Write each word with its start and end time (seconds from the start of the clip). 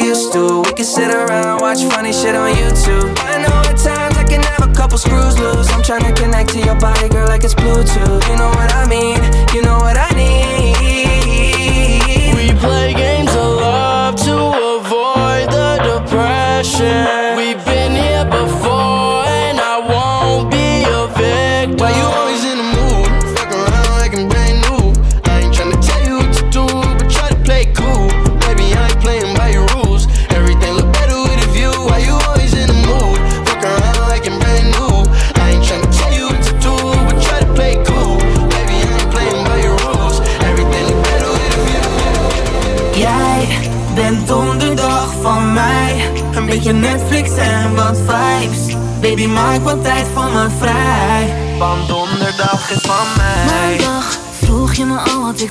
we 0.00 0.08
used 0.08 0.32
to. 0.32 0.62
We 0.62 0.72
can 0.72 0.84
sit 0.84 1.10
around, 1.10 1.60
watch 1.60 1.82
funny 1.94 2.12
shit 2.12 2.34
on 2.34 2.54
YouTube. 2.54 3.14
I 3.18 3.42
know 3.42 3.70
at 3.70 3.78
times 3.78 4.16
I 4.16 4.24
can 4.24 4.42
have 4.42 4.68
a 4.68 4.72
couple 4.74 4.98
screws 4.98 5.38
loose. 5.38 5.70
I'm 5.70 5.82
trying 5.82 6.02
to 6.02 6.12
connect 6.20 6.50
to 6.50 6.60
your 6.60 6.78
body, 6.78 7.08
girl, 7.08 7.26
like 7.26 7.44
it's 7.44 7.54
Bluetooth. 7.54 8.22
You 8.28 8.36
know 8.36 8.50
what 8.50 8.67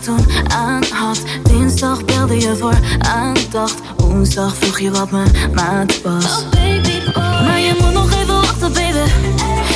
toen 0.08 0.26
aan 0.48 0.84
had. 0.94 1.22
Dinsdag 1.44 2.06
belde 2.06 2.40
je 2.40 2.56
voor 2.56 2.80
aandacht. 3.00 3.76
Woensdag 3.98 4.56
vroeg 4.56 4.80
je 4.80 4.92
wat 4.92 5.12
mijn 5.12 5.32
maat 5.54 6.02
was. 6.02 6.26
Oh 6.26 6.50
baby 6.50 7.12
boy. 7.14 7.24
Maar 7.24 7.60
je 7.60 7.76
moet 7.82 7.94
nog 7.94 8.12
even 8.12 8.42
wachten, 8.42 8.74
baby. 8.74 8.98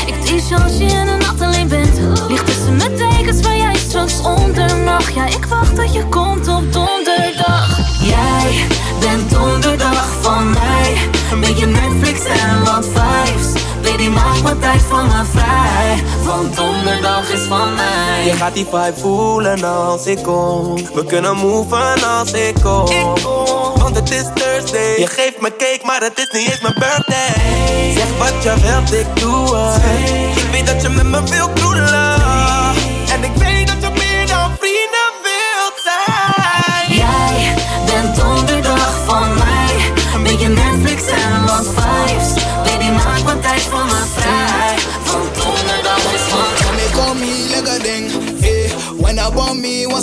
Ik 0.06 0.26
tease 0.26 0.48
je 0.50 0.64
als 0.64 0.78
je 0.78 0.84
in 0.84 1.06
de 1.06 1.18
nacht 1.20 1.42
alleen 1.42 1.68
bent. 1.68 2.00
Ligt 2.28 2.46
tussen 2.46 2.76
mijn 2.76 2.96
tekens 2.96 3.42
waar 3.42 3.58
jij 3.58 3.76
straks 3.76 4.22
onder 4.22 4.78
mag. 4.78 5.10
Ja, 5.10 5.26
ik 5.26 5.46
wacht 5.46 5.76
dat 5.76 5.94
je 5.94 6.06
komt 6.06 6.48
op 6.48 6.74
donderdag. 6.74 7.80
Jij 8.02 8.66
bent 9.00 9.30
donderdag 9.30 10.08
van 10.22 10.50
mij. 10.50 10.98
Een 11.32 11.40
beetje 11.40 11.66
Netflix 11.66 12.26
en 12.26 12.64
wat 12.64 12.86
vibes. 12.86 13.61
Baby, 14.02 14.14
maak 14.14 14.38
wat 14.38 14.62
tijd 14.62 14.82
voor 14.82 15.04
me 15.04 15.24
vrij. 15.32 16.04
Want 16.24 16.56
donderdag 16.56 17.30
is 17.30 17.42
van 17.42 17.76
mij. 17.76 18.26
Je 18.26 18.32
gaat 18.32 18.54
die 18.54 18.66
vibe 18.66 18.94
voelen 18.98 19.64
als 19.64 20.06
ik 20.06 20.24
kom. 20.24 20.76
We 20.94 21.06
kunnen 21.06 21.36
moven 21.36 22.04
als 22.18 22.32
ik 22.32 22.56
kom. 22.64 23.16
Want 23.76 23.96
het 23.96 24.12
is 24.12 24.26
Thursday. 24.34 25.00
Je 25.00 25.08
geeft 25.08 25.42
me 25.42 25.56
cake, 25.58 25.80
maar 25.84 26.02
het 26.02 26.18
is 26.18 26.40
niet 26.40 26.50
eens 26.50 26.62
mijn 26.62 26.74
birthday. 26.80 27.94
Zeg 27.96 28.18
wat 28.18 28.44
je 28.44 28.54
wilt, 28.62 28.94
ik 28.94 29.20
doe 29.20 29.56
het. 29.56 29.82
Ik 30.38 30.52
weet 30.52 30.68
dat 30.68 30.82
je 30.82 30.90
met 30.90 31.06
me 31.06 31.24
wilt 31.24 31.54
kroelen. 31.54 32.31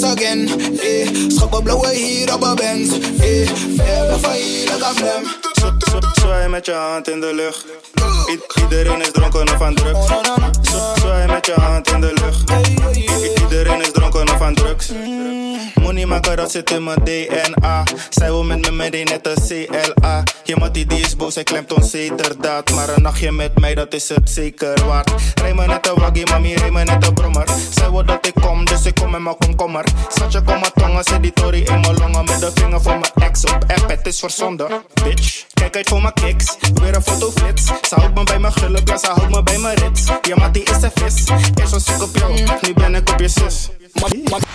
Again, 0.09 0.49
eh. 0.81 1.09
Op 1.51 1.63
blauwe 1.65 1.95
hier 1.95 2.35
op 2.35 2.43
een 2.43 2.55
Benz, 2.55 2.93
eh. 2.93 3.49
Verder 3.77 4.19
van 4.21 4.33
hier 4.33 4.65
like 4.73 4.85
a 4.85 4.93
flem. 4.95 5.25
Zwaai 6.13 6.49
met 6.49 6.67
je 6.67 6.73
hand 6.73 7.09
in 7.09 7.21
de 7.21 7.35
lucht. 7.35 7.65
I- 8.31 8.63
iedereen 8.63 9.01
is 9.01 9.11
dronken 9.11 9.43
of 9.55 9.61
aan 9.63 9.75
drugs. 9.75 10.07
Zwaai 11.01 11.27
met 11.27 11.47
je 11.47 11.53
hand 11.53 11.91
in 11.91 12.01
de 12.01 12.13
lucht. 12.15 12.51
I- 12.51 13.33
iedereen 13.43 13.81
is 13.81 13.91
dronken 13.93 14.29
of 14.35 14.41
aan 14.41 14.55
drugs. 14.55 14.91
Money 15.89 16.07
maken, 16.07 16.37
dat 16.37 16.51
zit 16.51 16.71
in 16.71 16.85
mijn 16.85 17.05
DNA. 17.05 17.83
Zij 18.09 18.31
wil 18.31 18.45
met 18.45 18.61
me 18.61 18.71
meedoen, 18.71 19.05
net 19.05 19.29
als 19.29 19.47
CLA. 19.47 20.23
Je 20.45 20.57
mattie 20.57 20.87
die 20.87 21.01
is 21.01 21.17
boos, 21.17 21.35
hij 21.35 21.45
klemt 21.45 21.73
onzekerdaad. 21.73 22.71
Maar 22.71 22.89
een 22.89 23.03
nachtje 23.03 23.33
met 23.33 23.59
mij, 23.59 23.75
dat 23.75 23.95
is 23.95 24.09
het 24.09 24.31
zeker 24.31 24.87
waard. 24.87 25.11
Rij 25.35 25.55
me 25.55 25.67
net 25.67 25.89
een 25.89 25.95
waggie, 25.95 26.27
mami, 26.31 26.55
rij 26.55 26.71
me 26.71 26.85
net 26.85 27.07
een 27.07 27.15
brommer. 27.15 27.49
Zij 27.71 27.91
wil 27.91 28.05
dat 28.05 28.27
ik 28.27 28.35
kom, 28.35 28.65
dus 28.65 28.85
ik 28.85 28.95
kom 28.95 29.11
met 29.11 29.21
mijn 29.21 29.37
komkommer. 29.39 29.85
Schatje, 30.09 30.43
kom 30.43 30.59
maar 30.59 30.73
tongen, 30.73 31.05
zet 31.05 31.23
die 31.23 31.33
tory 31.33 31.63
in 31.63 31.81
mijn 31.81 31.95
longen. 31.95 32.25
Met 32.25 32.41
de 32.41 32.51
vinger 32.55 32.81
voor 32.83 32.99
mijn 32.99 33.13
ex 33.15 33.45
op 33.45 33.65
app, 33.67 33.89
het 33.89 34.07
is 34.07 34.19
verzonden. 34.19 34.69
Bitch, 35.05 35.45
kijk 35.55 35.77
uit 35.77 35.89
voor 35.89 36.03
mijn 36.03 36.15
kicks. 36.15 36.57
Weer 36.75 36.95
een 36.95 37.03
fotoflits. 37.03 37.67
Ze 37.67 37.95
houdt 37.95 38.15
me 38.15 38.25
bij 38.25 38.39
mijn 38.39 38.53
gulp, 38.53 38.89
ja, 38.89 38.99
ze 38.99 39.07
houdt 39.07 39.31
me 39.31 39.43
bij 39.43 39.59
mijn 39.59 39.77
rits. 39.77 40.05
Je 40.23 40.35
mattie 40.37 40.63
is 40.63 40.83
een 40.83 40.91
vis. 40.95 41.29
Eerst 41.55 41.73
was 41.73 41.89
ik 41.89 42.03
op 42.03 42.17
jou, 42.17 42.33
nu 42.61 42.73
ben 42.75 42.95
ik 42.95 43.11
op 43.11 43.21
je 43.21 43.29
zus. 43.29 43.69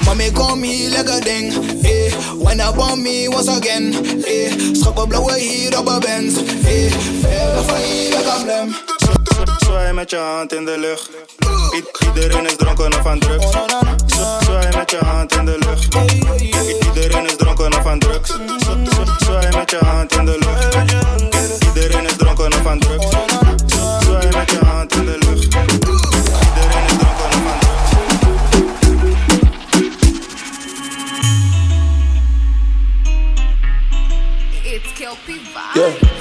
Mommy 0.05 0.31
call 0.31 0.55
me 0.55 0.89
like 0.89 1.09
a 1.09 1.19
ding, 1.19 1.51
eh. 1.83 2.11
When 2.37 2.61
up 2.61 2.77
on 2.77 3.01
me 3.03 3.27
once 3.27 3.47
again, 3.47 3.93
eh. 4.25 4.51
Schap 4.73 4.97
op 4.97 5.09
blauwe 5.09 5.39
hier 5.39 5.79
op 5.79 5.87
een 5.87 5.99
Benz, 5.99 6.37
eh. 6.37 6.91
Verder 7.21 7.63
van 7.63 7.75
hier 7.75 8.09
like 8.09 8.29
a 8.29 8.39
flem. 8.39 8.75
Zwaai 9.57 9.93
met 9.93 10.09
je 10.09 10.17
hand 10.17 10.53
in 10.53 10.65
de 10.65 10.77
lucht. 10.79 11.09
Iedereen 12.05 12.45
is 12.45 12.55
dronken 12.55 12.93
of 12.99 13.05
aan 13.05 13.19
drugs. 13.19 13.45
Zwaai 14.43 14.75
met 14.75 14.91
je 14.91 14.97
hand 14.97 15.35
in 15.35 15.45
de 15.45 15.57
lucht. 15.59 15.95
Iedereen 16.85 17.25
is 17.25 17.35
dronken 17.35 17.77
of 17.77 17.85
aan 17.85 17.99
drugs. 17.99 18.29
Zwaai 19.17 19.55
met 19.55 19.69
je 19.69 19.77
hand 19.77 20.15
in 20.15 20.25
de 20.25 20.37
lucht. 20.39 20.77
Iedereen 21.75 22.05
is 22.05 22.15
dronken 22.17 22.53
of 22.53 22.65
aan 22.65 22.79
drugs. 22.79 23.07
Zwaai 23.99 24.27
met 24.35 24.51
je 24.51 24.59
hand 24.65 24.92
Yeah. 35.75 36.12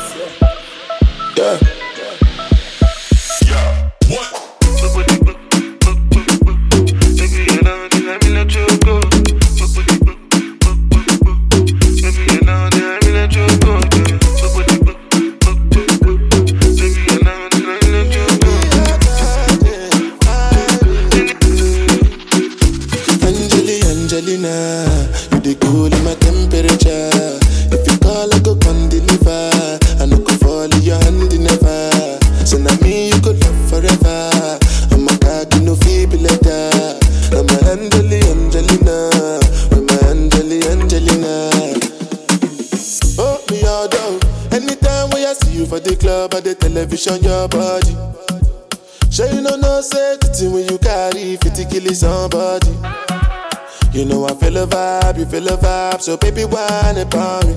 A 55.52 55.56
vibe, 55.56 56.00
so 56.00 56.16
baby 56.16 56.44
why 56.44 56.66
whine 56.82 56.98
about 56.98 57.44
me. 57.46 57.54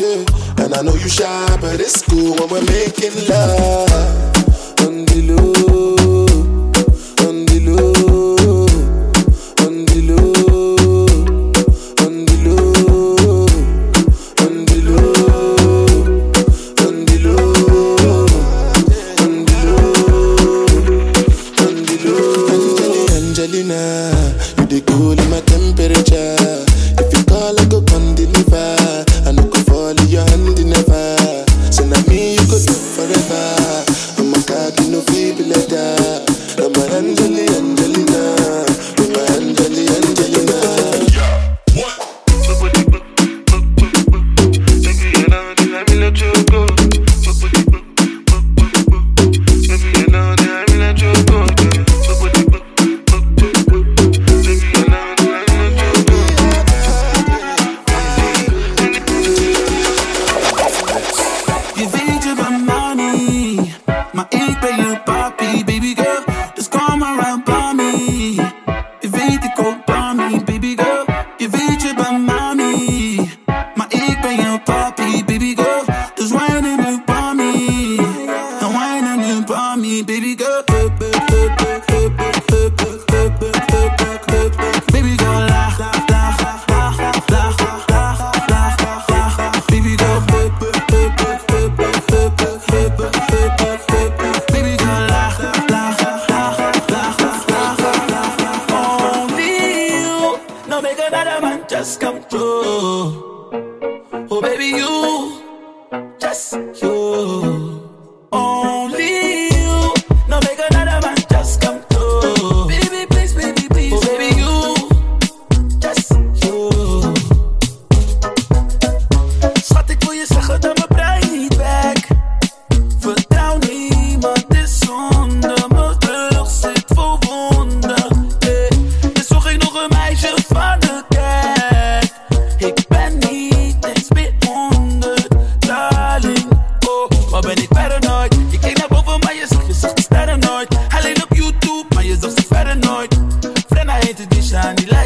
Yeah, 0.00 0.64
and 0.64 0.74
I 0.74 0.82
know 0.82 0.94
you 0.94 1.08
shy, 1.08 1.56
but 1.60 1.80
it's 1.80 2.02
cool 2.02 2.36
when 2.36 2.48
we're 2.48 2.64
making 2.64 3.14
love. 3.28 3.90
On 4.84 5.04
the 5.04 5.22
low, 5.26 5.67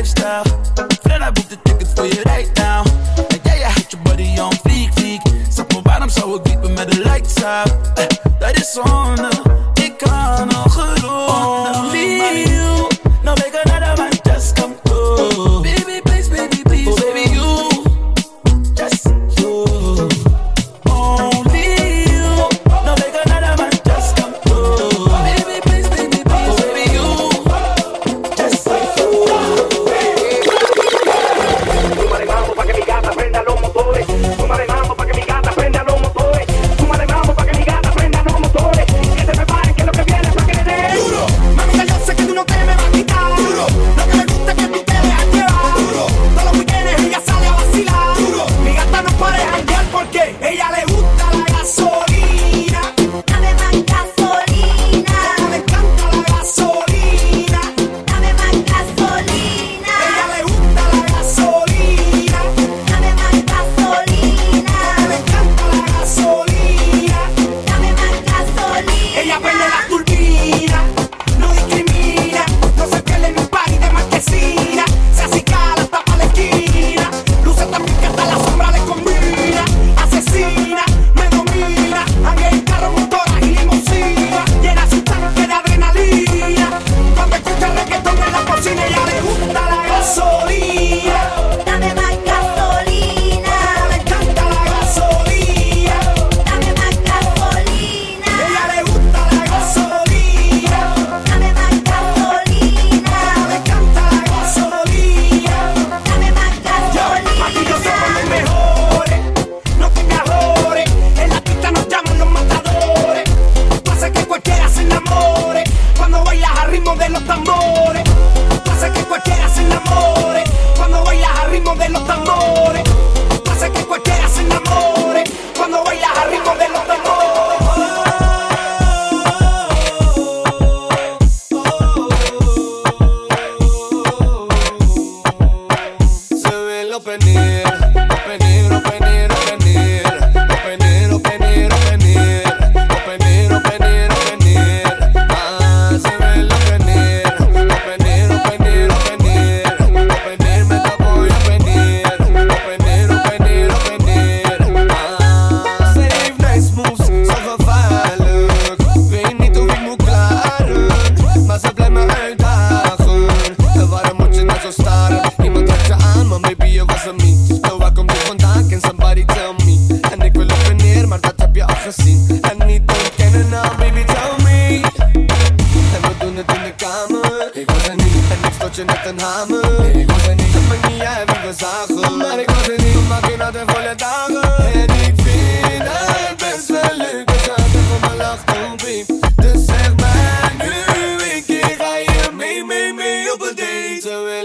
lifestyle. 0.02 0.44
Fred, 1.02 1.22
I 1.22 1.30
booked 1.30 1.50
the 1.50 1.60
tickets 1.64 1.94
for 1.94 2.06
you 2.06 2.20
right 2.26 2.50
now. 2.56 2.82
Like, 3.30 3.44
yeah, 3.44 3.58
yeah, 3.60 3.72
hit 3.72 3.92
your 3.92 4.02
buddy 4.02 4.36
on 4.36 4.52
fleek, 4.64 4.90
fleek. 4.94 5.52
Supple 5.52 5.80
bottom, 5.80 6.10
so 6.10 6.26
we'll 6.26 6.40
keep 6.40 6.58
him 6.58 6.76
at 6.76 6.90
the 6.90 7.04
lights 7.04 7.40
out. 7.44 8.31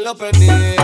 lo 0.07 0.15
pedí. 0.15 0.76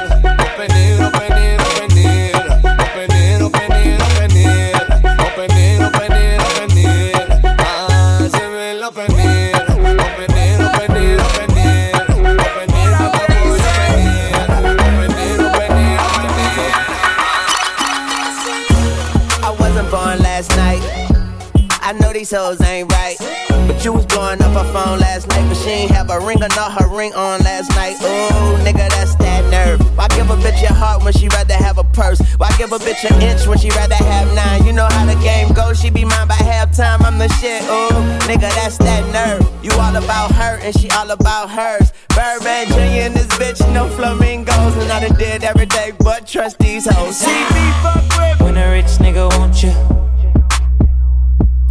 A 26.14 26.26
ring 26.26 26.38
or 26.44 26.50
not 26.50 26.72
her 26.80 26.88
ring 26.88 27.14
on 27.14 27.40
last 27.42 27.70
night. 27.72 27.96
Ooh, 28.02 28.58
nigga, 28.64 28.88
that's 28.90 29.16
that 29.16 29.42
nerve. 29.50 29.80
Why 29.98 30.08
give 30.10 30.30
a 30.30 30.36
bitch 30.36 30.62
your 30.62 30.74
heart 30.74 31.04
when 31.04 31.14
she 31.14 31.28
rather 31.30 31.56
have 31.56 31.78
a 31.78 31.84
purse? 31.84 32.22
Why 32.38 32.50
give 32.58 32.72
a 32.72 32.78
bitch 32.78 33.04
an 33.10 33.22
inch 33.22 33.48
when 33.48 33.58
she 33.58 33.70
rather 33.70 33.96
have 33.96 34.34
nine? 34.36 34.66
You 34.66 34.74
know 34.74 34.88
how 34.90 35.06
the 35.06 35.20
game 35.24 35.52
goes, 35.54 35.82
she 35.82 35.90
be 35.90 36.06
mine 36.06 36.28
by 36.28 36.36
halftime. 36.36 37.02
I'm 37.02 37.18
the 37.18 37.28
shit, 37.40 37.64
ooh, 37.64 37.90
nigga, 38.30 38.50
that's 38.54 38.78
that 38.78 39.04
nerve. 39.12 39.42
You 39.64 39.72
all 39.80 39.96
about 39.96 40.32
her 40.34 40.60
and 40.62 40.78
she 40.80 40.90
all 40.92 41.10
about 41.10 41.50
hers. 41.50 41.92
Birdman 42.10 42.68
Jr. 42.68 43.10
and 43.10 43.14
this 43.16 43.28
bitch, 43.40 43.74
no 43.74 43.90
flamingos, 43.90 44.76
and 44.78 44.92
I 44.92 45.08
done 45.08 45.18
did 45.18 45.44
every 45.44 45.66
day 45.66 45.94
but 46.00 46.28
trust 46.28 46.60
these 46.60 46.86
hoes. 46.88 47.18
See 47.18 47.32
me 47.32 47.66
fuck 47.82 48.04
with 48.20 48.42
When 48.42 48.58
a 48.58 48.70
rich 48.70 48.94
nigga 49.02 49.30
want 49.40 49.64
you, 49.64 49.74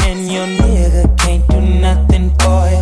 and 0.01 0.33
your 0.33 0.47
nigga 0.47 1.17
can't 1.19 1.47
do 1.49 1.61
nothing 1.61 2.31
for 2.41 2.69
you. 2.71 2.82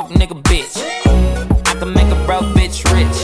Broke 0.00 0.10
nigga 0.10 0.40
bitch. 0.44 0.76
I 1.66 1.74
can 1.78 1.92
make 1.92 2.06
a 2.06 2.24
broke 2.24 2.44
bitch 2.54 2.84
rich. 2.94 3.18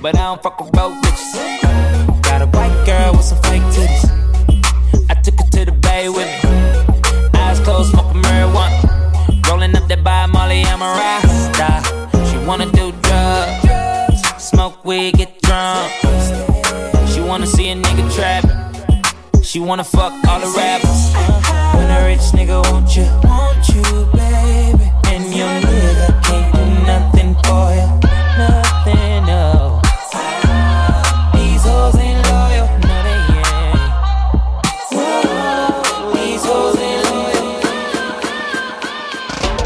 But 0.00 0.16
I 0.16 0.22
don't 0.22 0.42
fuck 0.42 0.58
with 0.58 0.72
broke 0.72 0.94
bitches. 1.02 2.22
Got 2.22 2.40
a 2.40 2.46
white 2.46 2.86
girl 2.86 3.12
with 3.12 3.24
some 3.24 3.38
fake 3.42 3.66
titties. 3.74 4.04
I 5.10 5.14
took 5.20 5.34
her 5.38 5.50
to 5.50 5.64
the 5.66 5.72
bay 5.72 6.08
with 6.08 6.30
me. 6.42 7.38
Eyes 7.40 7.60
closed, 7.60 7.90
smoking 7.90 8.22
marijuana. 8.22 9.46
Rolling 9.48 9.76
up 9.76 9.86
that 9.88 10.02
by 10.02 10.24
Molly, 10.24 10.62
I'm 10.64 10.80
a 10.80 10.90
rasta. 11.00 11.68
She 12.30 12.38
wanna 12.46 12.70
do 12.72 12.92
drugs, 13.02 14.22
smoke 14.42 14.82
weed, 14.82 15.18
get 15.18 15.42
drunk. 15.42 15.92
She 17.12 17.20
wanna 17.20 17.46
see 17.46 17.68
a 17.68 17.76
nigga 17.76 18.04
trap. 18.14 18.44
She 19.42 19.60
wanna 19.60 19.84
fuck 19.84 20.14
all 20.26 20.40
the 20.40 20.50
rappers. 20.56 21.12
When 21.76 21.90
a 21.90 22.06
rich 22.06 22.26
nigga 22.32 22.62
want 22.72 22.96
you, 22.96 23.04
want 23.28 23.68
you, 23.68 23.82
baby. 24.16 24.95
Your 25.36 25.48
nigga 25.48 26.08
can't 26.24 26.54
do 26.54 26.62
nothing 26.88 27.34
for 27.44 27.68
you. 27.76 27.88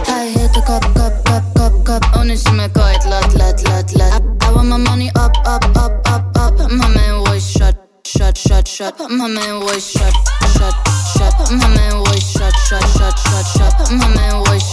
I 0.08 0.26
hit 0.34 0.50
the 0.52 0.62
cup, 0.66 0.82
cup, 0.96 1.24
cup, 1.24 1.44
cup, 1.54 1.84
cup. 1.84 2.24
Me 2.26 2.68
kwijt, 2.68 3.04
laat, 3.04 3.34
laat, 3.34 3.62
laat, 3.62 3.94
laat. 3.94 4.22
I 4.42 4.52
want 4.52 4.68
my 4.68 4.76
money 4.76 5.10
up, 5.14 5.36
up, 5.46 5.64
up, 5.76 5.92
up, 6.08 6.36
up. 6.36 6.58
My 6.72 6.88
man 6.88 7.20
was 7.20 7.48
shut, 7.48 7.76
shut, 8.04 8.36
shut, 8.36 8.66
shut. 8.66 8.98
My 9.08 9.28
man 9.28 9.60
was 9.60 9.88
shut, 9.88 10.14
shut, 10.52 10.74
shut. 11.14 11.34
My 11.52 11.68
man 11.76 12.00
was 12.00 12.22
shut, 12.28 12.54
shut, 12.66 12.82
shut, 12.98 13.16
shut, 13.16 13.46
shut. 13.54 13.90
My 13.92 14.08
man 14.16 14.40
was. 14.50 14.69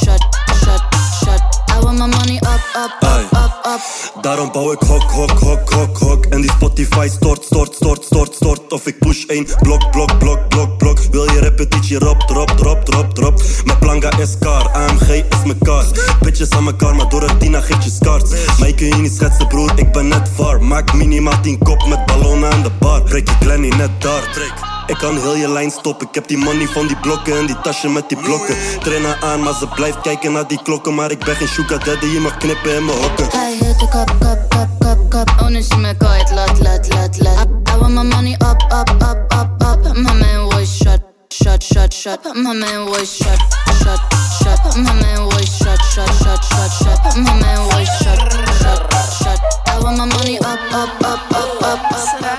My 1.98 2.06
money 2.06 2.38
up, 2.38 2.62
up, 2.76 2.92
up, 3.04 3.34
up, 3.34 3.66
up. 3.66 3.82
Daarom 4.22 4.52
bouw 4.52 4.72
ik 4.72 4.80
hok, 4.80 5.12
hok, 5.12 5.32
hok, 5.32 5.70
hok, 5.70 5.98
hok. 5.98 6.26
En 6.26 6.42
die 6.42 6.52
Spotify 6.52 7.08
stort, 7.12 7.44
stort, 7.44 7.76
stort, 7.76 8.04
stort, 8.04 8.34
stort. 8.36 8.74
Of 8.74 8.86
ik 8.86 9.00
push 9.00 9.26
één 9.26 9.48
blok, 9.62 9.92
blok, 9.92 10.18
blok, 10.20 10.48
blok, 10.50 10.78
blok. 10.78 11.00
Wil 11.12 11.32
je 11.32 11.40
repetitie, 11.40 12.00
rop, 12.00 12.20
drop, 12.20 12.50
drop, 12.50 12.86
drop, 12.86 13.14
drop. 13.14 13.42
Mijn 13.66 13.80
planga 13.80 14.18
is 14.18 14.38
car, 14.40 14.70
AMG 14.70 15.10
is 15.10 15.44
mijn 15.44 15.58
car 15.64 15.86
Bitches 16.22 16.50
aan 16.50 16.66
elkaar, 16.66 16.96
maar 16.96 17.10
door 17.10 17.22
het 17.22 17.40
Tina 17.40 17.62
geef 17.62 17.84
je 17.84 17.90
scars 17.90 18.24
Maar 18.60 18.68
je 18.68 18.76
kun 18.76 18.88
je 18.88 18.96
niet 18.96 19.14
schetsen 19.14 19.48
broer, 19.48 19.72
ik 19.76 19.92
ben 19.92 20.08
net 20.08 20.30
var. 20.36 20.64
Maak 20.64 20.94
minimaal 20.94 21.42
10 21.42 21.58
kop 21.58 21.88
met 21.88 22.06
ballonnen 22.06 22.52
aan 22.52 22.64
de 22.64 22.72
bar. 22.80 23.02
Breek 23.02 23.28
je 23.30 23.36
Glenny 23.40 23.68
net 23.68 24.02
daar, 24.02 24.77
ik 24.88 24.98
kan 24.98 25.18
heel 25.18 25.36
je 25.36 25.50
lijn 25.50 25.72
stoppen. 25.72 26.08
Ik 26.08 26.16
heb 26.16 26.28
die 26.28 26.38
money 26.38 26.68
van 26.68 26.88
die 26.88 26.96
blokken 26.98 27.38
en 27.38 27.46
die 27.46 27.62
tasje 27.62 27.90
met 27.90 28.10
die 28.10 28.18
blokken. 28.18 28.56
Trainer 28.80 29.18
aan, 29.22 29.44
maar 29.44 29.54
ze 29.54 29.68
blijft 29.68 30.02
kijken 30.02 30.32
naar 30.32 30.48
die 30.48 30.62
klokken. 30.64 30.96
Maar 30.96 31.12
ik 31.12 31.20
ben 31.20 31.36
geen 31.36 31.48
sugar 31.48 31.84
daddy, 31.84 32.06
je 32.06 32.20
mag 32.20 32.38
knippen 32.38 32.76
in 32.76 32.86
mijn 32.86 32.98
hokken. 32.98 33.26
I 33.26 33.58
hit 33.60 33.80
the 33.80 33.88
cup, 33.88 34.16
cup, 34.20 34.50
cup, 34.50 34.70
cup, 34.80 35.10
cup. 35.10 35.42
On 35.42 35.56
is 35.56 35.76
me 35.76 35.96
kwijt, 35.98 36.32
laat, 36.32 36.60
laat, 36.60 36.88
laat, 36.94 37.20
laat. 37.20 37.48
I, 37.74 37.78
want 37.80 37.94
my 37.94 38.04
money 38.04 38.34
up, 38.34 38.62
up, 38.72 38.90
up, 39.02 39.34
up, 39.34 39.62
up. 39.62 39.98
My 39.98 40.14
man 40.14 40.46
was 40.46 40.78
shut, 40.78 41.02
shut, 41.30 41.64
shut, 41.64 41.94
shut. 41.94 42.20
My 42.36 42.54
man 42.54 42.86
was 42.90 43.16
shut, 43.16 43.40
shut, 43.84 44.00
shut. 44.42 44.76
My 44.76 44.94
man 44.94 45.24
was 45.26 45.58
shut, 45.58 45.82
shut, 45.94 46.10
shut, 46.24 46.72
shut. 46.72 47.16
My 47.16 47.34
man 47.42 47.60
was 47.68 47.88
shut, 48.00 48.20
shut, 48.62 48.80
shut. 49.20 49.40
I 49.68 49.80
want 49.82 49.98
my 49.98 50.06
money 50.06 50.38
up, 50.40 50.60
up, 50.72 51.04
up, 51.04 51.32
up, 51.32 51.62
up, 51.62 51.92
up. 52.24 52.37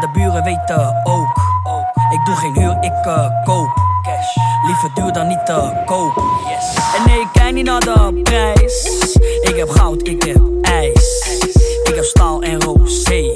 De 0.00 0.08
buren 0.08 0.44
weten 0.44 1.00
ook. 1.04 1.42
Ik 2.10 2.24
doe 2.24 2.36
geen 2.36 2.52
huur, 2.54 2.76
ik 2.80 3.04
eh, 3.04 3.44
koop. 3.44 3.82
Liever 4.66 4.90
duur 4.94 5.12
dan 5.12 5.26
niet 5.26 5.46
te 5.46 5.82
koop. 5.86 6.16
En 6.96 7.06
nee, 7.06 7.20
ik 7.20 7.28
kijk 7.32 7.54
niet 7.54 7.64
naar 7.64 7.80
de 7.80 8.20
prijs. 8.22 8.84
Ik 9.40 9.56
heb 9.56 9.70
goud, 9.70 10.08
ik 10.08 10.22
heb 10.22 10.40
ijs. 10.62 11.28
Ik 11.84 11.94
heb 11.94 12.04
staal 12.04 12.42
en 12.42 12.62
rosé. 12.62 13.32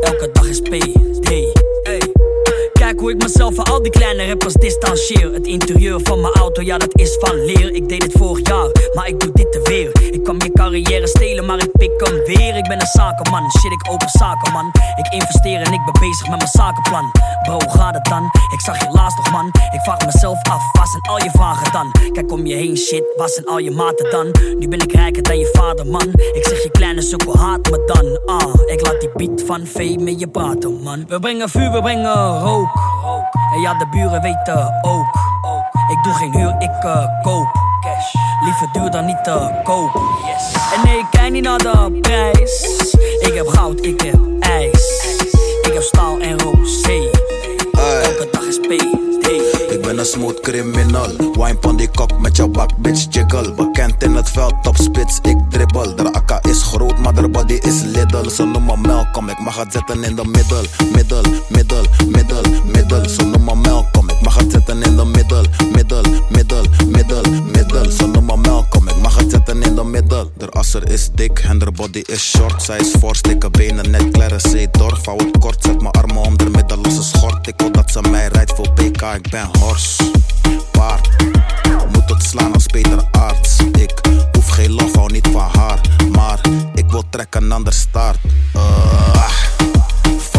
Elke 0.00 0.30
dag 0.32 0.46
is 0.48 0.60
PD. 0.60 2.13
Hoe 2.96 3.12
ik 3.12 3.22
mezelf 3.22 3.54
van 3.54 3.64
al 3.64 3.82
die 3.82 3.90
kleine 3.90 4.26
rappers 4.26 4.54
distancieer. 4.54 5.32
Het 5.32 5.46
interieur 5.46 6.00
van 6.02 6.20
mijn 6.20 6.34
auto, 6.34 6.62
ja, 6.62 6.78
dat 6.78 6.98
is 6.98 7.16
van 7.20 7.44
leer. 7.44 7.74
Ik 7.74 7.88
deed 7.88 8.02
het 8.02 8.12
vorig 8.12 8.48
jaar, 8.48 8.70
maar 8.94 9.08
ik 9.08 9.20
doe 9.20 9.30
dit 9.32 9.52
te 9.52 9.60
weer. 9.62 10.12
Ik 10.12 10.22
kwam 10.24 10.42
je 10.42 10.52
carrière 10.52 11.06
stelen, 11.06 11.46
maar 11.46 11.58
ik 11.58 11.72
pik 11.72 11.90
hem 11.96 12.24
weer. 12.24 12.56
Ik 12.56 12.68
ben 12.68 12.80
een 12.80 12.86
zakenman, 12.86 13.50
shit, 13.50 13.72
ik 13.72 13.90
open 13.90 14.08
zaken, 14.08 14.52
man. 14.52 14.72
Ik 14.96 15.12
investeer 15.12 15.60
en 15.60 15.72
ik 15.72 15.80
ben 15.84 16.00
bezig 16.00 16.28
met 16.28 16.38
mijn 16.38 16.50
zakenplan. 16.50 17.10
Bro, 17.42 17.52
hoe 17.52 17.70
gaat 17.70 17.94
het 17.94 18.04
dan? 18.04 18.24
Ik 18.52 18.60
zag 18.60 18.78
je 18.78 18.90
laatst 18.90 19.16
nog, 19.16 19.30
man. 19.30 19.46
Ik 19.46 19.80
vraag 19.80 20.04
mezelf 20.04 20.42
af, 20.42 20.62
waar 20.72 20.86
zijn 20.86 21.02
al 21.02 21.22
je 21.22 21.30
vragen 21.30 21.72
dan? 21.72 22.12
Kijk 22.12 22.32
om 22.32 22.46
je 22.46 22.54
heen, 22.54 22.76
shit, 22.76 23.04
waar 23.16 23.28
zijn 23.28 23.46
al 23.46 23.58
je 23.58 23.70
maten 23.70 24.10
dan? 24.10 24.34
Nu 24.58 24.68
ben 24.68 24.80
ik 24.80 24.92
rijker 24.92 25.22
dan 25.22 25.38
je 25.38 25.50
vader, 25.52 25.86
man. 25.86 26.08
Ik 26.12 26.46
zeg 26.46 26.62
je 26.62 26.70
kleine 26.70 27.02
sukkel, 27.02 27.36
haat 27.36 27.70
me 27.70 27.82
dan. 27.86 28.36
Ah, 28.36 28.54
ik 28.66 28.86
laat 28.86 29.00
die 29.00 29.10
beat 29.14 29.42
van 29.46 29.66
V 29.66 29.96
met 29.98 30.20
je 30.20 30.28
praten, 30.28 30.82
man. 30.82 31.04
We 31.08 31.20
brengen 31.20 31.48
vuur, 31.48 31.72
we 31.72 31.80
brengen 31.80 32.38
rook. 32.38 32.83
En 33.54 33.60
ja, 33.60 33.74
de 33.74 33.86
buren 33.86 34.22
weten 34.22 34.78
ook. 34.82 35.06
Ik 35.90 36.02
doe 36.02 36.12
geen 36.12 36.36
huur, 36.36 36.54
ik 36.58 36.84
eh, 36.84 37.22
koop. 37.22 37.62
Liever 38.44 38.68
duur 38.72 38.90
dan 38.90 39.04
niet 39.04 39.24
te 39.24 39.60
koop. 39.62 39.94
En 40.74 40.84
nee, 40.84 40.98
ik 40.98 41.06
kijk 41.10 41.32
niet 41.32 41.42
naar 41.42 41.58
de 41.58 41.98
prijs. 42.00 42.62
Ik 43.18 43.34
heb 43.34 43.46
goud, 43.46 43.84
ik 43.84 44.00
heb 44.00 44.20
ijs. 44.40 45.16
Ik 45.62 45.72
heb 45.72 45.82
staal 45.82 46.18
en 46.18 46.38
rosé. 46.38 47.10
Elke 48.02 48.28
dag 48.32 48.42
is 48.42 48.58
PD. 48.58 49.13
Smooth 50.04 50.40
criminal. 50.42 51.16
Wine 51.32 51.56
pon 51.56 51.76
die 51.76 51.88
kop 51.88 52.12
met 52.20 52.36
jouw 52.36 52.48
bak, 52.48 52.70
bitch 52.78 53.06
jiggle. 53.10 53.52
Bekend 53.52 54.02
in 54.02 54.14
het 54.14 54.28
veld, 54.28 54.54
top 54.62 54.76
spits, 54.76 55.18
ik 55.22 55.36
dribbel. 55.50 55.96
De 55.96 56.12
AK 56.12 56.46
is 56.46 56.62
groot, 56.62 56.98
maar 56.98 57.14
de 57.14 57.28
body 57.28 57.52
is 57.52 57.82
little. 57.82 58.30
Ze 58.30 58.44
noemen 58.44 58.80
me 58.80 58.88
Malcolm, 58.88 59.28
ik 59.28 59.38
mag 59.38 59.56
het 59.56 59.72
zetten 59.72 60.04
in 60.04 60.16
de 60.16 60.24
middel. 60.24 60.62
Middel, 60.92 61.22
middel, 61.48 61.84
middel, 62.08 62.42
middel. 62.72 63.08
Ze 63.08 63.22
noemen 63.22 63.44
me 63.44 63.54
Malcolm, 63.54 64.10
ik 64.10 64.20
mag 64.20 64.36
het 64.36 64.52
zetten 64.52 64.82
in 64.82 64.96
de 64.96 65.04
middel. 65.04 65.44
Middel, 65.72 66.02
middel, 66.30 66.64
middel, 66.88 67.22
middel. 67.52 67.90
Middel. 69.94 70.30
De 70.36 70.48
asser 70.48 70.90
is 70.90 71.10
dik 71.12 71.38
en 71.38 71.58
de 71.58 71.70
body 71.70 72.02
is 72.06 72.30
short. 72.30 72.62
Zij 72.62 72.78
is 72.78 72.94
fors, 72.98 73.22
dikke 73.22 73.50
benen, 73.50 73.90
net 73.90 74.10
kleren, 74.10 74.40
zee 74.40 74.68
door. 74.70 74.98
Vouw 75.02 75.16
het 75.16 75.38
kort, 75.38 75.62
zet 75.62 75.80
mijn 75.80 75.92
armen 75.92 76.16
om 76.16 76.36
de 76.36 76.50
middel, 76.50 76.76
losse 76.76 77.02
schort. 77.02 77.46
Ik 77.46 77.54
wil 77.56 77.70
dat 77.70 77.90
ze 77.90 78.00
mij 78.10 78.28
rijdt 78.28 78.52
voor 78.54 78.72
PK, 78.72 79.02
ik 79.02 79.30
ben 79.30 79.48
hors. 79.58 79.96
Paard, 80.70 81.08
moet 81.92 82.10
het 82.10 82.22
slaan 82.22 82.52
als 82.52 82.66
Peter 82.66 83.02
Arts. 83.10 83.56
Ik 83.72 84.00
hoef 84.32 84.48
geen 84.48 84.72
lof, 84.72 84.94
hou 84.94 85.12
niet 85.12 85.28
van 85.32 85.48
haar. 85.52 85.80
Maar 86.10 86.40
ik 86.74 86.90
wil 86.90 87.02
trekken 87.10 87.52
aan 87.52 87.64
de 87.64 87.72
staart. 87.72 88.18
Uh, 88.56 89.30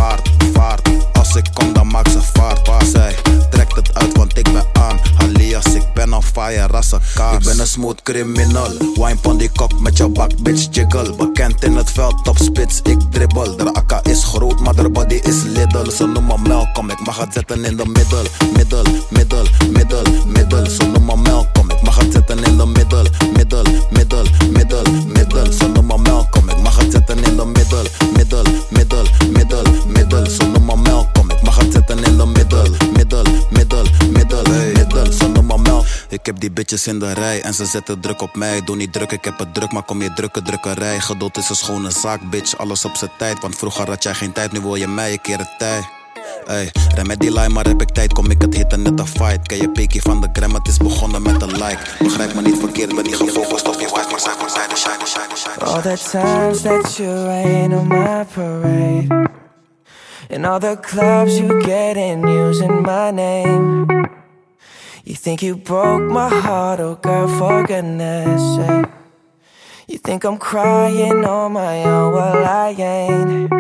vaart, 0.06 0.30
vaart. 0.54 0.90
Als 1.14 1.36
ik 1.36 1.46
kom, 1.54 1.74
dan 1.74 1.88
maak 1.88 2.08
ze 2.08 2.22
vaart. 2.34 2.68
Waar 2.68 2.86
zij 2.86 3.16
trekt 3.50 3.76
het 3.76 3.94
uit, 3.94 4.18
want 4.18 4.38
ik 4.38 4.44
ben 4.54 4.66
aan. 4.74 5.00
Alias, 5.18 5.66
ik 5.66 5.94
ben 5.94 6.14
on 6.14 6.24
fire, 6.24 6.68
rasse 6.68 7.00
kaars. 7.14 7.38
Ik 7.38 7.44
ben 7.44 7.60
een 7.60 7.68
smooth 7.68 8.02
criminal. 8.02 8.70
Wine 8.94 9.16
pon 9.22 9.38
die 9.38 9.50
kop 9.50 9.80
met 9.80 9.98
jouw 9.98 10.10
bak, 10.10 10.32
bitch 10.42 10.68
jiggle. 10.72 11.16
Bekend 11.16 11.64
in 11.64 11.76
het 11.76 11.92
veld, 11.92 12.24
top 12.24 12.38
spits, 12.38 12.80
ik 12.84 13.00
dribbel. 13.10 13.56
De 13.58 13.74
AK 13.74 14.08
is 14.08 14.24
groot, 14.24 14.60
maar 14.60 14.76
de 14.76 14.90
body 14.90 15.20
is 15.24 15.44
little. 15.44 15.92
Ze 15.92 16.06
noemen 16.06 16.42
me 16.42 16.50
Malcolm, 16.50 16.90
ik 16.90 17.00
mag 17.06 17.18
het 17.18 17.34
zetten 17.34 17.66
in 17.66 17.78
de 17.78 17.86
middel. 17.86 18.24
Middel, 18.56 18.84
middel, 19.10 19.46
middel, 19.72 20.04
middel. 20.26 20.66
Ze 20.66 20.84
noemen 20.84 21.06
me 21.06 21.30
Malcolm, 21.30 21.72
ik 21.72 21.82
mag 21.82 21.96
het 21.98 22.12
zetten 22.12 22.44
in 22.44 22.58
de 22.58 22.66
middel. 22.66 23.06
Middel, 23.34 23.64
middel, 23.92 24.26
middel, 24.52 24.84
bitches 36.56 36.88
in 36.88 37.00
de 37.00 37.14
rij 37.14 37.42
en 37.42 37.54
ze 37.54 37.66
zetten 37.66 38.00
druk 38.00 38.22
op 38.22 38.36
mij. 38.36 38.62
Doe 38.64 38.76
niet 38.76 38.94
druk, 38.94 39.12
ik 39.12 39.26
heb 39.26 39.40
het 39.40 39.54
druk, 39.54 39.72
maar 39.72 39.84
kom 39.84 40.02
je 40.02 40.14
drukke 40.14 40.42
drukkerij. 40.42 41.00
Geduld 41.00 41.38
is 41.38 41.50
een 41.50 41.56
schone 41.56 41.92
zaak, 41.92 42.30
bitch, 42.30 42.58
alles 42.58 42.86
op 42.86 42.96
zijn 42.96 43.12
tijd. 43.18 43.42
Want 43.42 43.56
vroeger 43.56 43.90
had 43.90 44.04
jij 44.04 44.14
geen 44.14 44.32
tijd, 44.32 44.52
nu 44.52 44.62
wil 44.62 44.76
je 44.76 44.88
mij, 44.88 45.12
een 45.12 45.22
keer 45.22 45.38
het 45.38 45.56
tijd. 45.58 45.84
Ey, 46.46 46.72
rem 46.96 47.08
met 47.08 47.20
die 47.20 47.34
line, 47.34 47.50
maar 47.50 47.66
heb 47.66 47.82
ik 47.82 47.90
tijd, 47.90 48.14
kom 48.14 48.30
ik 48.32 48.42
het 48.42 48.54
hitten 48.54 48.82
net 48.82 49.00
een 49.00 49.08
fight. 49.08 49.48
Ken 49.48 49.58
je 49.58 49.70
peekie 49.70 50.02
van 50.02 50.22
de 50.22 50.30
gram, 50.34 50.54
het 50.54 50.68
is 50.68 50.78
begonnen 50.78 51.22
met 51.22 51.42
een 51.42 51.52
like. 51.52 51.80
Begrijp 52.00 52.34
me 52.34 52.42
niet 52.42 52.60
verkeerd, 52.60 52.96
ben 52.96 53.04
niet 53.04 53.16
gefocust 53.16 53.68
op 53.68 53.80
je 53.80 53.86
wife, 53.94 54.08
maar 54.12 54.20
zij 54.20 54.34
voor 54.38 54.50
zij 54.50 54.68
de 54.68 54.76
shine, 54.76 55.06
shine, 55.06 55.36
shine. 55.36 55.66
All 55.66 55.82
the 55.82 56.10
times 56.12 56.62
that 56.62 56.96
you 56.96 57.26
rain 57.26 57.74
on 57.74 57.88
my 57.88 58.26
parade. 58.34 59.30
And 60.34 60.46
all 60.46 60.60
the 60.60 60.78
clubs 60.82 61.38
you 61.38 61.64
get 61.64 61.96
in 61.96 62.28
using 62.28 62.82
my 62.82 63.12
name. 63.12 64.24
You 65.06 65.14
think 65.14 65.44
you 65.44 65.56
broke 65.56 66.02
my 66.02 66.30
heart, 66.30 66.80
oh 66.80 66.96
girl, 66.96 67.28
for 67.28 67.64
goodness 67.64 68.42
sake. 68.56 68.88
You 69.88 70.00
think 70.00 70.24
I'm 70.24 70.40
crying 70.40 71.24
on 71.24 71.54
my 71.54 71.84
own, 71.84 72.12
well, 72.12 72.44
I 72.44 72.70
ain't. 72.72 73.54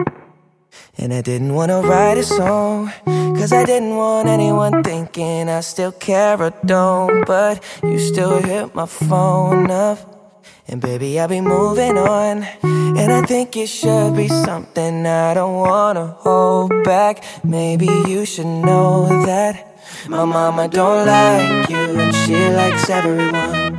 And 0.98 1.14
I 1.14 1.22
didn't 1.22 1.54
wanna 1.54 1.82
write 1.82 2.18
a 2.18 2.24
song, 2.24 2.92
cause 3.06 3.54
I 3.54 3.64
didn't 3.64 3.96
want 3.96 4.28
anyone 4.28 4.82
thinking 4.82 5.48
I 5.48 5.60
still 5.60 5.92
care 5.92 6.42
or 6.42 6.52
don't. 6.66 7.28
But 7.28 7.64
you 7.84 8.00
still 8.00 8.42
hit 8.42 8.74
my 8.74 8.88
phone 8.88 9.70
up. 9.70 10.42
And 10.68 10.82
baby, 10.82 11.20
I'll 11.20 11.28
be 11.28 11.42
moving 11.42 11.96
on. 11.96 12.42
And 12.64 13.12
I 13.14 13.22
think 13.22 13.56
it 13.56 13.68
should 13.68 14.16
be 14.16 14.30
something 14.30 15.06
I 15.06 15.36
don't 15.36 15.58
wanna 15.58 16.08
hold 16.08 16.72
back. 16.84 17.24
Maybe 17.44 17.86
you 17.86 18.26
should 18.26 18.48
know 18.48 19.26
that 19.28 19.75
my 20.10 20.26
mama 20.26 20.68
don't 20.68 21.06
like 21.08 21.70
you, 21.70 22.00
and 22.00 22.13
she 22.13 22.36
likes 22.50 22.89
everyone. 22.89 23.78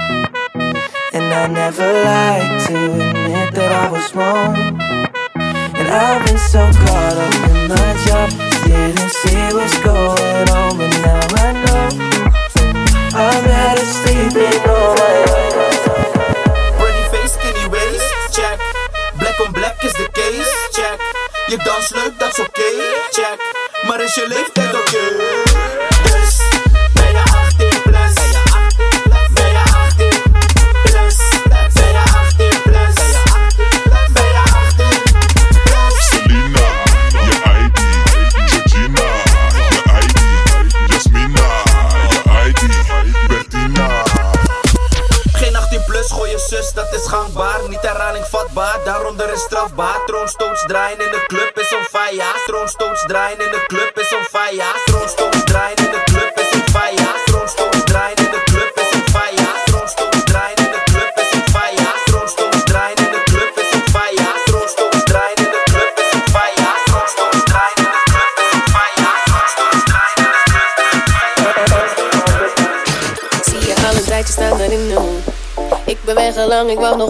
And 1.13 1.27
I 1.33 1.47
never 1.47 1.87
like 2.05 2.67
to 2.67 2.77
admit 2.93 3.55
that 3.55 3.71
I 3.73 3.91
was 3.91 4.15
wrong. 4.15 4.57
And 5.79 5.89
I've 5.89 6.25
been 6.27 6.39
so 6.39 6.63
caught 6.83 7.17
up 7.25 7.35
in 7.51 7.69
my 7.69 7.91
job, 8.07 8.31
didn't 8.65 9.13
see 9.23 9.45
what's 9.55 9.79
going 9.85 10.49
on, 10.51 10.71
but 10.79 10.93
now 11.05 11.27
I 11.43 11.53
know 11.63 11.89
I'm 13.15 13.45
better 13.45 13.85
sleeping 13.85 14.61
on 14.67 14.97
my 14.99 15.17
own. 15.37 15.47
Face, 17.13 17.35
skinny 17.39 17.67
waist, 17.71 18.11
check. 18.33 18.59
Black 19.19 19.39
on 19.41 19.53
black 19.53 19.85
is 19.85 19.93
de 19.95 20.09
case, 20.13 20.53
check. 20.73 20.99
Je 21.49 21.57
dans 21.57 21.91
leuk, 21.91 22.19
dat 22.19 22.33
is 22.33 22.39
oké, 22.39 22.71
check. 23.11 23.39
Maar 23.87 24.01
is 24.01 24.15
je 24.15 24.27
leeftijd 24.29 24.75
oké? 24.75 25.17
Dus, 25.17 25.66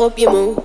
op 0.06 0.16
je 0.16 0.28
move. 0.28 0.62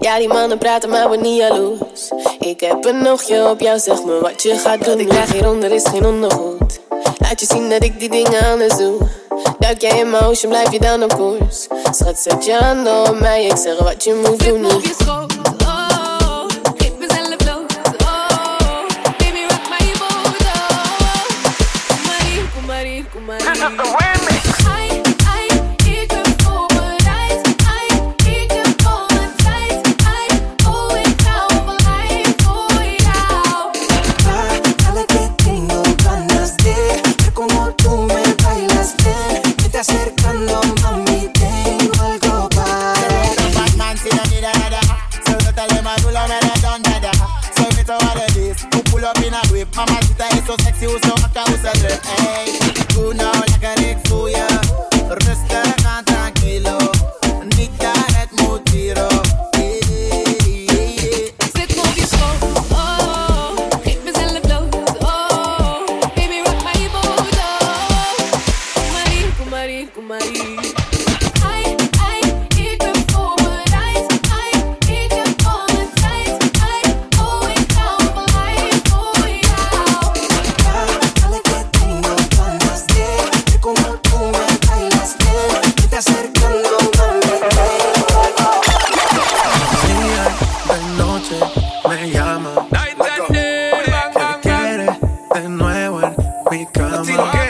Ja, 0.00 0.18
die 0.18 0.28
mannen 0.28 0.58
praten, 0.58 0.90
maar 0.90 1.06
word 1.08 1.20
niet 1.20 1.36
jaloers. 1.36 2.10
Ik 2.38 2.60
heb 2.60 2.84
een 2.84 3.06
oogje 3.06 3.48
op 3.48 3.60
jou, 3.60 3.78
zeg 3.78 4.04
me 4.04 4.18
wat 4.20 4.42
je 4.42 4.58
gaat 4.58 4.84
doen. 4.84 5.00
Ik 5.00 5.08
krijg 5.08 5.32
hieronder, 5.32 5.72
is 5.72 5.88
geen 5.88 6.06
ondergoed. 6.06 6.80
Laat 7.18 7.40
je 7.40 7.46
zien 7.46 7.68
dat 7.68 7.84
ik 7.84 7.98
die 7.98 8.10
dingen 8.10 8.50
anders 8.52 8.76
doe. 8.76 8.98
Duik 9.58 9.80
jij 9.80 9.98
in 9.98 10.10
mijn 10.10 10.24
ocean, 10.24 10.52
blijf 10.52 10.72
je 10.72 10.80
dan 10.80 11.02
op 11.02 11.14
koers. 11.14 11.66
Schat, 11.90 12.18
zet 12.18 12.44
je 12.44 12.54
handen 12.54 13.08
op 13.08 13.20
mij, 13.20 13.44
ik 13.44 13.56
zeg 13.56 13.78
wat 13.78 14.04
je 14.04 14.14
moet 14.14 14.44
doen. 14.44 14.66
Who 48.72 48.82
pull 48.84 49.04
up 49.04 49.18
in 49.18 49.34
a 49.34 49.40
whip. 49.50 49.68
Mama, 49.76 50.00
Tita 50.00 50.26
is 50.36 50.44
so 50.46 50.56
sexy, 50.60 50.86
who 50.86 50.98
so 51.00 51.14
hot, 51.16 51.48
who 51.48 51.56
so 51.56 51.72
drip. 51.80 52.02
Hey, 52.04 52.58
good 52.94 53.16
now, 53.16 53.32
like 53.32 53.62
a 53.62 53.72
Rick 53.80 53.98
Fuya. 54.04 54.46
Rustig 55.10 55.52
aan, 56.14 56.29
Panamá. 96.90 97.49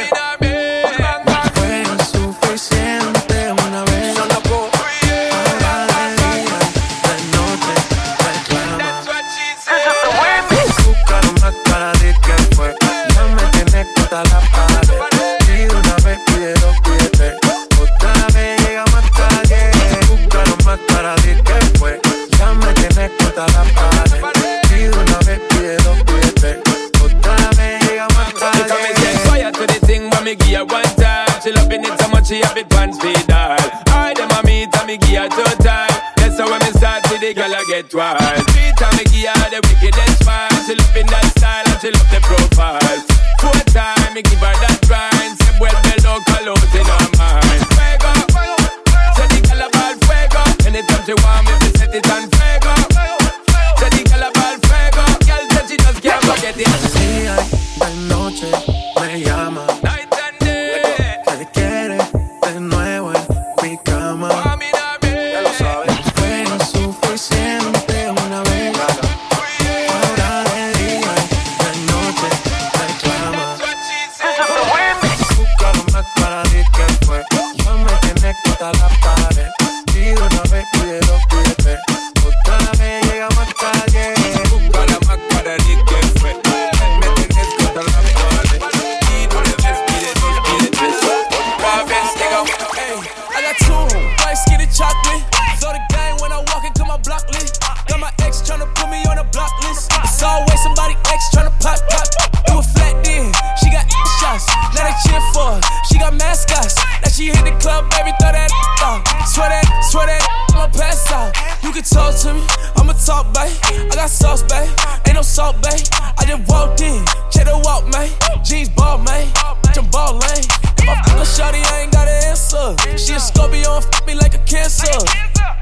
sauce, 114.31 114.43
babe. 114.43 114.71
Ain't 115.07 115.17
no 115.17 115.23
salt, 115.23 115.57
babe. 115.63 115.81
I 116.19 116.25
just 116.27 116.49
walked 116.49 116.81
in, 116.81 117.05
check 117.31 117.47
the 117.47 117.59
walk, 117.65 117.87
man. 117.91 118.09
Jeans 118.45 118.69
ball, 118.69 118.99
man. 118.99 119.27
Jump 119.75 119.91
ball 119.91 120.15
lane. 120.15 120.47
My 120.87 120.95
fucking 121.03 121.27
shawty, 121.27 121.63
I 121.73 121.83
ain't 121.83 121.93
got 121.93 122.07
an 122.07 122.31
answer. 122.31 122.77
She 122.97 123.15
a 123.15 123.21
Scorpio 123.21 123.77
and 123.77 123.85
fuck 123.85 124.07
me 124.07 124.15
like 124.15 124.35
a 124.35 124.43
cancer. 124.47 124.87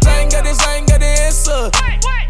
I 0.05 0.21
ain't 0.21 0.33
got 0.33 0.45
this, 0.45 0.61
I 0.61 0.77
ain't 0.77 0.89
got 0.89 1.01
an 1.03 1.15
answer. 1.25 1.71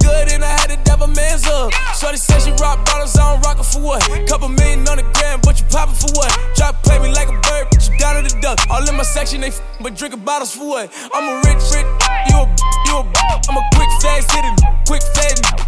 Good 0.00 0.32
and 0.32 0.44
I 0.44 0.52
had 0.62 0.70
to 0.70 0.78
dab 0.84 1.02
a 1.02 1.08
man's 1.08 1.46
up. 1.46 1.72
Shorty 1.98 2.18
said 2.18 2.42
she 2.42 2.50
rock 2.62 2.84
bottles, 2.86 3.16
I 3.16 3.34
don't 3.34 3.42
rock 3.42 3.58
it 3.58 3.66
for 3.66 3.80
what? 3.82 4.02
Couple 4.28 4.48
million 4.48 4.86
on 4.88 4.96
the 4.96 5.06
gram, 5.14 5.40
but 5.42 5.58
you 5.58 5.66
poppin' 5.66 5.94
for 5.94 6.10
what? 6.14 6.30
Try 6.54 6.70
to 6.70 6.76
play 6.82 6.98
me 6.98 7.10
like 7.10 7.28
a 7.28 7.38
bird, 7.42 7.66
but 7.70 7.82
you 7.86 7.98
down 7.98 8.22
to 8.22 8.22
the 8.22 8.40
duck. 8.40 8.58
All 8.70 8.86
in 8.88 8.96
my 8.96 9.02
section, 9.02 9.40
they 9.40 9.48
f- 9.48 9.60
but 9.80 9.94
drinkin' 9.94 10.24
bottles 10.24 10.54
for 10.54 10.66
what? 10.68 10.90
I'm 11.14 11.26
a 11.28 11.34
rich, 11.46 11.62
rich, 11.74 11.86
you 12.30 12.36
a, 12.38 12.46
you 12.86 12.94
a, 12.94 13.02
I'm 13.50 13.56
a 13.58 13.64
quick 13.74 13.90
fast 14.02 14.30
hitter, 14.32 14.54
quick 14.86 15.02
fading. 15.14 15.67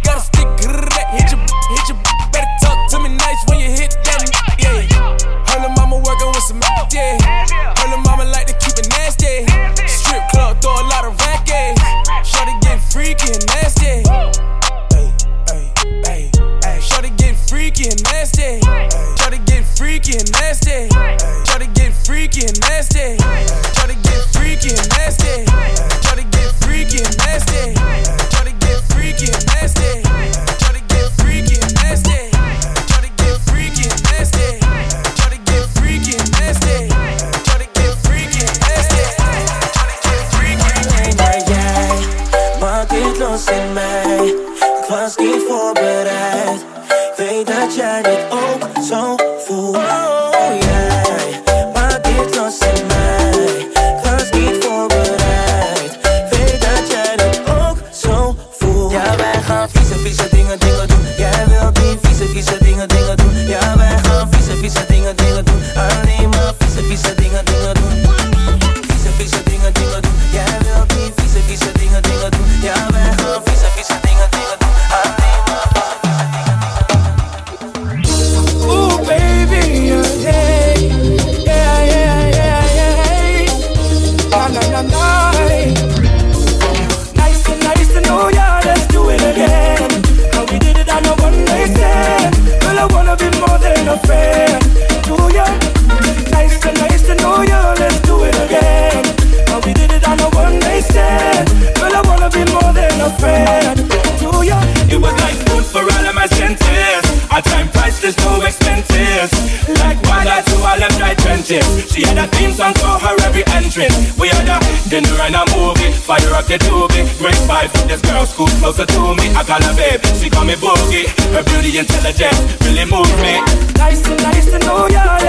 She 111.51 112.07
had 112.07 112.17
a 112.17 112.27
theme 112.27 112.53
song 112.53 112.73
for 112.75 112.95
her 113.03 113.15
every 113.27 113.43
entrance. 113.51 114.15
We 114.17 114.29
had 114.29 114.47
a 114.47 114.57
dinner 114.89 115.11
and 115.19 115.35
a 115.35 115.43
movie, 115.51 115.91
fire 115.91 116.31
up 116.31 116.45
the 116.47 116.57
doobie. 116.57 117.03
Great 117.19 117.35
five, 117.43 117.67
this 117.89 117.99
girl 117.99 118.25
school 118.25 118.47
closer 118.63 118.85
to 118.85 119.15
me. 119.15 119.27
I 119.35 119.43
call 119.43 119.61
her 119.61 119.75
baby, 119.75 120.07
she 120.15 120.29
call 120.29 120.45
me 120.45 120.53
boogie. 120.53 121.11
Her 121.35 121.43
beauty 121.43 121.77
intelligence 121.77 122.39
really 122.63 122.85
moves 122.85 123.11
me. 123.19 123.43
Nice 123.75 124.01
to, 124.03 124.15
nice 124.15 124.45
to 124.45 124.59
know 124.59 124.87
ya. 124.87 125.20